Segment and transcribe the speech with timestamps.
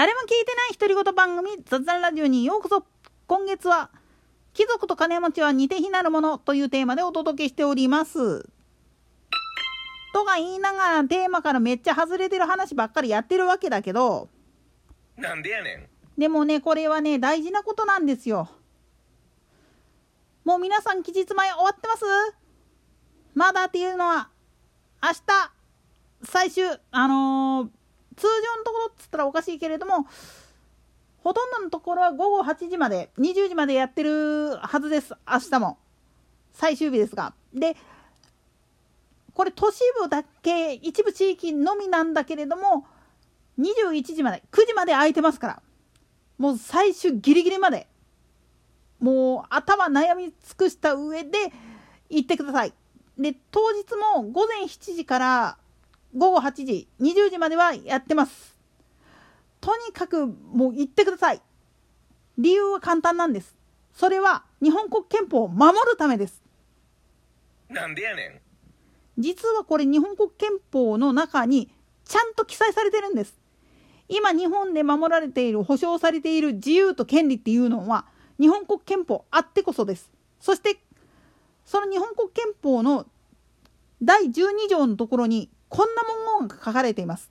[0.00, 2.86] 誰も聞いてない独り言番組雑談ラジオにようこそ。
[3.26, 3.90] 今月は
[4.54, 8.48] 貴族と金持ちは似て非なるものというテーマでお届けしております。
[10.14, 14.30] とか言いながらテーマからめっちゃ外れてる話ばっかりやってるわけだけど。
[15.18, 15.86] なんでやねん。
[16.18, 18.48] でもねこれはね大事なことなんですよ。
[20.46, 22.04] もう皆さん期日前終わってます？
[23.34, 24.30] まだっていうのは
[25.02, 25.16] 明日
[26.22, 27.68] 最終あのー
[28.16, 30.06] 通常のところっつったらおかしいけれども
[31.22, 35.78] ほとんどのところは午後8時まで20時までやってるはずです明日も。
[36.52, 37.34] 最終日ですが。
[37.54, 37.76] で
[39.34, 42.86] これ都市部だけ一部地域のみなんだけれども
[43.58, 45.62] 21時まで9時まで空いてますから。
[46.38, 47.86] もう最終ギリギリまで。
[48.98, 51.38] もう頭悩み尽くした上で
[52.10, 52.72] 行ってください。
[53.18, 55.58] で当日も午前7時から
[56.16, 58.49] 午後8時20時まではやってます。
[59.60, 61.42] とにかくもう行ってください。
[62.38, 63.56] 理由は簡単なんです。
[63.92, 66.42] それは日本国憲法を守るためです。
[67.68, 68.40] なんでやね
[69.18, 71.70] 実はこれ日本国憲法の中に
[72.04, 73.38] ちゃんと記載されてるんです。
[74.08, 78.06] 今日本で守られている保障されている自由と権利っていうのは
[78.40, 80.10] 日本国憲法あってこそです。
[80.40, 80.80] そして
[81.64, 83.06] その日本国憲法の
[84.02, 87.30] 第12条のところにこんな文言が書かれています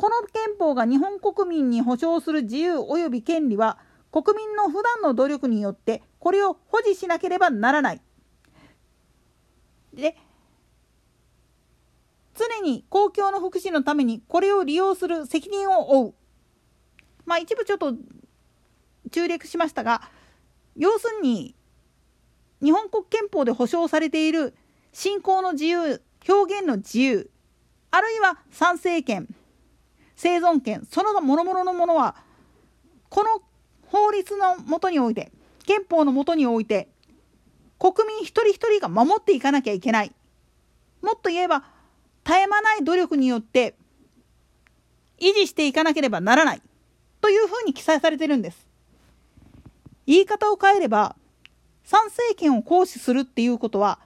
[0.00, 3.76] この憲法が日本国民に保障する自由及び権利は
[4.10, 8.00] 国民の普段の努力によってこれを保持しなければならない。
[9.92, 10.16] で
[12.34, 16.14] 常に公共の福祉のためにこれを利用する責任を負う。
[17.26, 17.92] まあ一部ちょっと
[19.10, 20.00] 中略しましたが
[20.76, 21.54] 要するに
[22.62, 24.54] 日本国憲法で保障されている
[24.94, 27.30] 信仰の自由表現の自由
[27.90, 29.28] あるいは参政権
[30.20, 32.14] 生存権その諸々のものは
[33.08, 33.40] この
[33.86, 35.32] 法律のもとにおいて
[35.64, 36.88] 憲法のもとにおいて
[37.78, 40.12] 国民一人一人が守っていかなきゃいけない。
[41.00, 41.64] もっと言えば
[42.26, 43.74] 絶え間ない努力によって
[45.18, 46.62] 維持していかなければならない。
[47.22, 48.68] というふうに記載されてるんです。
[50.06, 51.16] 言い方を変えれば
[51.82, 53.98] 参政権を行使するっていうことは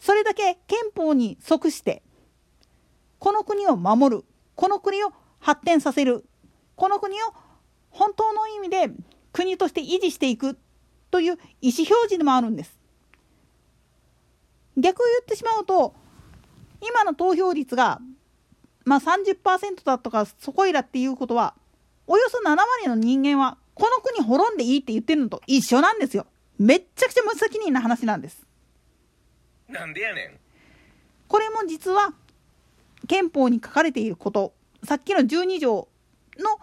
[0.00, 2.02] それだけ憲法に即して
[3.20, 4.24] この国を守る
[4.56, 5.12] この国を
[5.44, 6.24] 発展させる。
[6.74, 7.18] この国を
[7.90, 8.90] 本当の意味で
[9.30, 10.56] 国として維持していく
[11.10, 12.78] という意思表示でもあるんです。
[14.78, 15.94] 逆を言ってしまうと
[16.80, 18.00] 今の投票率が
[18.86, 21.54] まあ30%だとかそこいらっていうことは
[22.06, 26.26] およそ7割の人間はこの国滅んでいいって言ってるのと一緒なんですよ。
[26.58, 28.46] めっちゃくちゃ無責任な話なんです。
[29.68, 30.38] なんでやねん。
[31.28, 32.14] これも実は
[33.06, 35.88] 憲法に書かれていることさっきの12条
[36.38, 36.58] の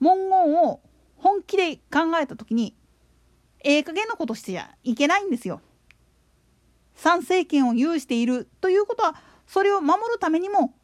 [0.00, 0.80] 文言を
[1.16, 2.74] 本気で考えた時に
[3.64, 5.60] ええ加減なことしてちゃいけないんですよ。
[6.94, 9.16] 参政権を有しているということは
[9.46, 10.74] それを守るためにも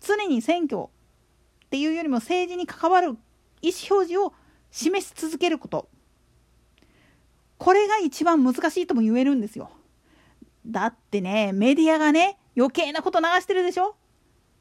[0.00, 3.16] 常に選挙っていうよりも政治に関わる
[3.62, 4.32] 意思表示を
[4.70, 5.88] 示し続けること
[7.58, 9.70] これが一番難しいとも言えるんですよ。
[10.66, 13.96] だってねメディアがね余計なこと流してるでしょ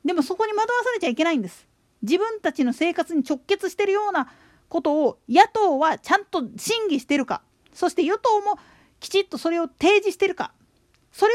[0.05, 1.67] でもそこに惑わされちゃいけないんです。
[2.01, 4.31] 自分たちの生活に直結してるような
[4.67, 7.41] ことを野党はちゃんと審議してるか。
[7.73, 8.59] そして与党も
[8.99, 10.51] きちっとそれを提示してるか。
[11.11, 11.33] それ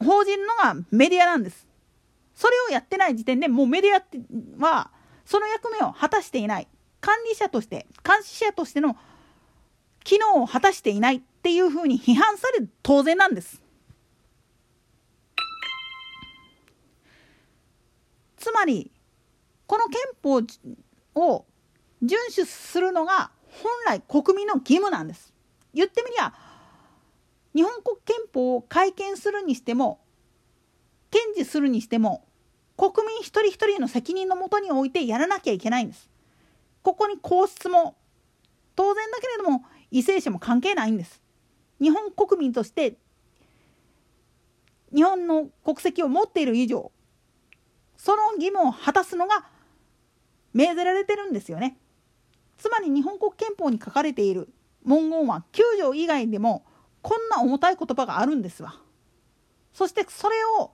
[0.00, 1.66] を報じるのがメディアなんです。
[2.34, 4.90] それをやってない時点でもうメディアは
[5.24, 6.68] その役目を果たしていない。
[7.00, 8.96] 管理者として監視者としての
[10.02, 13.62] 機能を果たしていないっていうふうに批判される当然なんです。
[18.46, 18.92] つまり
[19.66, 20.36] この憲法
[21.16, 21.46] を
[22.00, 25.34] 遵守するのが本来国民の義務なんです。
[25.74, 26.32] 言ってみりゃ
[27.56, 29.98] 日本国憲法を改憲するにしても
[31.10, 32.24] 堅持するにしても
[32.76, 36.08] 国民一人一人の責任のもとに置いてやらなきゃいけないんです。
[36.84, 37.96] ここに皇室も
[38.76, 41.20] 当然だけれども為政者も関係ないんです。
[41.80, 42.96] 日本国民として
[44.94, 46.92] 日本の国籍を持っている以上
[48.06, 49.46] その義務を果たすのが
[50.54, 51.76] 命ぜられてるんですよね。
[52.56, 54.48] つまり日本国憲法に書かれている
[54.84, 56.64] 文言は9条以外でも
[57.02, 58.76] こんな重たい言葉があるんですわ。
[59.72, 60.70] そしてそれを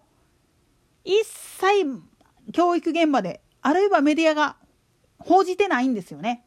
[1.04, 2.02] 一切
[2.52, 4.56] 教育現場であるいはメディアが
[5.18, 6.44] 報じてないんですよね。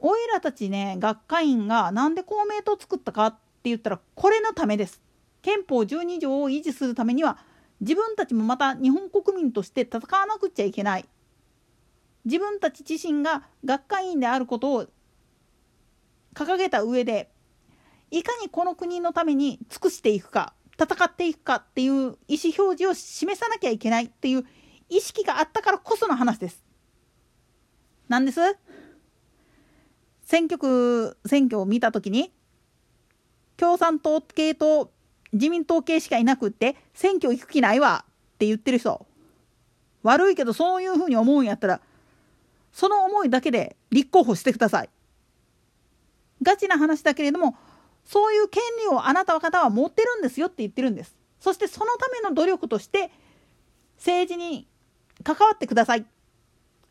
[0.00, 3.32] おいらたちね学会員がなんで公明党作ったかっ
[3.62, 5.05] て言ったらこれのためです。
[5.46, 7.38] 憲法12条を維持するためには
[7.78, 11.08] 自分たちもまた日本国民として戦わなくちゃいけない
[12.24, 14.86] 自分たち自身が学会員であることを
[16.34, 17.30] 掲げた上で
[18.10, 20.52] いかにこの国のために尽くしていくか
[20.82, 24.44] 戦っていくかっていう意思表示を示さなきゃいけないっていう
[24.88, 26.64] 意識があったからこその話です。
[28.08, 28.40] なんです？
[30.22, 32.32] 選挙区選挙を見た時に
[33.56, 34.90] 共産党系と
[35.36, 39.06] 自民党系しかいなくって選挙行く気ないわって言ってる人
[40.02, 41.80] 悪いけどそういうふうに思うんやったら
[42.72, 44.90] その思いだけで立候補してください。
[46.42, 47.56] ガチな話だけれども
[48.04, 51.16] そういう権利をあなた方は持ってるんですよって言ってるんです。
[51.40, 53.10] そしてそのための努力として
[53.96, 54.68] 政治に
[55.24, 56.04] 関わってください。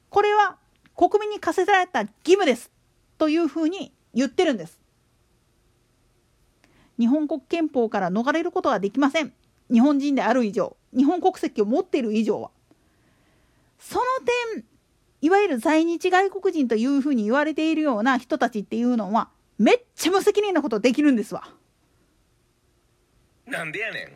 [0.09, 0.57] これは
[0.95, 2.71] 国民に課せられた義務です。
[3.17, 4.79] というふうに言ってるんです。
[6.99, 9.33] 日本国憲法から逃れることはできません。
[9.71, 12.51] 日本人である以上、日本国籍を持っている以上は。
[13.79, 14.03] その
[14.53, 14.63] 点、
[15.21, 21.47] いわゆる在日外国人というふうに言われているような人たちっていうのは、めっちゃ無責任なことできるんですわ。
[23.45, 24.09] なんでやねん。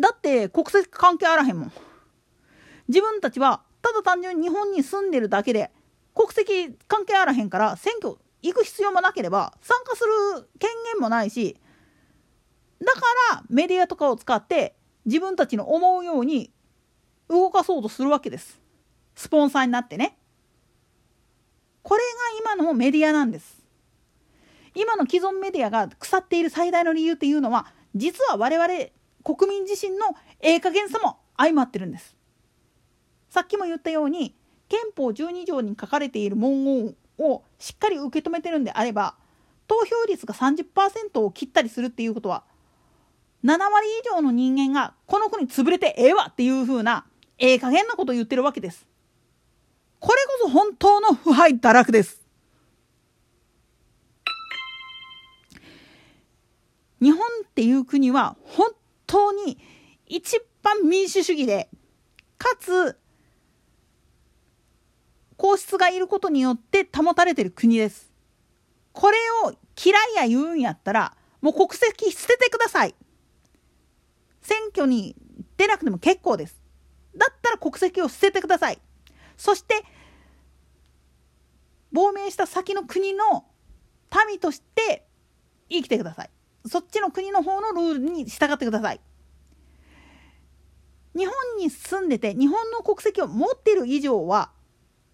[0.00, 1.72] だって国籍関係あらへんもん。
[2.88, 5.70] 自分たちはただ単純に日本に住んでるだけで
[6.14, 10.04] 国籍関係あらへんから選挙行く必要もなければ参加す
[10.36, 11.56] る権限もないし
[12.80, 13.00] だか
[13.32, 16.52] らメディアとかを使って自分たちの思うように
[17.28, 18.60] 動かそうとするわけです。
[19.14, 20.16] スポンサーになってね。
[21.82, 22.02] これ
[22.44, 23.58] が今のメディアなんです。
[24.74, 28.68] 今の既存メディアが腐っている最大の理由っていうのは実は我々
[29.24, 30.06] 国民自身の
[30.40, 32.16] ええ加減さも相まってるんです。
[33.30, 34.34] さっきも言ったように
[34.68, 39.16] 憲法12条に書かれている文言をしっかり受け止めてるんであれば
[39.66, 42.44] 投票率が30%を切ったりするっていうことは
[43.48, 47.06] 7割以上の人間がこの国潰れてええわっていう風な
[47.38, 48.86] ええ加減なことを言ってるわけです。
[50.00, 52.20] これこそ本当の腐敗堕落です。
[57.00, 58.70] 日本っていう国は本
[59.06, 59.58] 当に
[60.06, 61.70] 一番民主主義で
[62.36, 62.98] かつ
[65.38, 68.12] 皇室がいることによって保たれてる国です。
[68.92, 69.16] これ
[69.46, 72.94] を嫌いや言うんやったらもう国籍捨ててください。
[74.48, 75.14] 選挙に
[75.58, 76.58] 出なくても結構です。
[77.14, 78.78] だったら国籍を捨ててください。
[79.36, 79.84] そして
[81.92, 83.44] 亡命した先の国の
[84.26, 85.06] 民として
[85.68, 86.30] 生きてください。
[86.66, 89.00] そっちの国の方のルールに従ってください。
[91.14, 94.50] 日本に住んでて日本の国籍を持っている以上は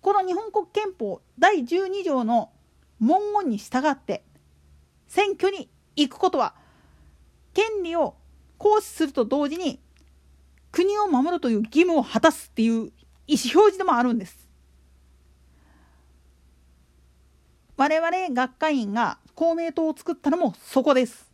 [0.00, 2.52] この日本国憲法第12条の
[3.00, 4.22] 文言に従って
[5.08, 6.54] 選挙に行くことは
[7.52, 8.14] 権利を
[8.58, 9.80] 行使すると同時に
[10.72, 12.90] 国を守るという義務を果たすっていう
[13.26, 14.48] 意思表示でもあるんです。
[17.76, 21.30] 我々学会員が公明党を作ったのもそこです。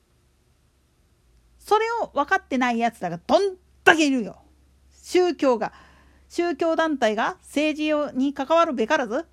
[1.58, 4.36] それを分かってないやつらがどんだけいるよ。
[4.90, 5.72] 宗教が
[6.28, 7.76] 宗教団体が政
[8.12, 9.26] 治に関わるべからず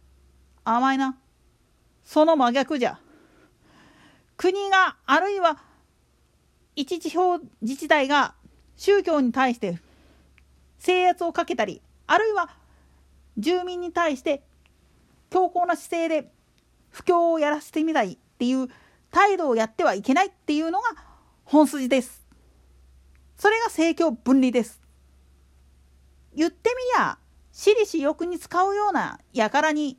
[0.63, 1.18] 甘いな。
[2.04, 3.00] その真逆じゃ。
[4.35, 5.57] 国があるいは
[6.78, 8.36] 一地方自治体が
[8.76, 9.80] 宗教に対して
[10.78, 12.52] 制圧をかけたりあるいは
[13.36, 14.44] 住民に対して
[15.31, 16.31] 強硬な姿勢で
[16.92, 18.68] 布教をやらせてみたいっていう
[19.10, 20.88] 態度をやってはいけないっていうのが
[21.46, 22.28] 本筋です。
[23.38, 24.80] それが政教分離です。
[26.36, 27.18] 言ってみりゃ
[27.52, 29.98] 私利私欲に使うような輩に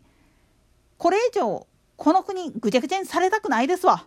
[0.97, 1.67] これ以上
[1.97, 4.07] この国ぐちゃぐちゃにされたくないですわ。